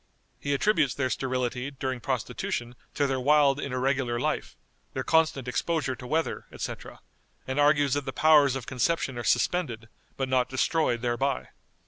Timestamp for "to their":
2.95-3.19